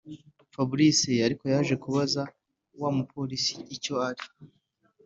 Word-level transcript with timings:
fabric 0.53 0.99
ariko 1.25 1.43
yaje 1.53 1.75
kubaza 1.83 2.21
wamupolice 2.81 3.53
icyo 3.75 3.93
ari 4.07 4.23